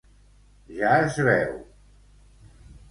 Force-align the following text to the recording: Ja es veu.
Ja 0.77 0.95
es 1.09 1.21
veu. 1.29 1.55